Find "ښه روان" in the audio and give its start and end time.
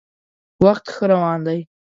0.95-1.39